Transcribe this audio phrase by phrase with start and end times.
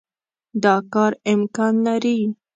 [0.63, 2.17] دا کار امکان لري.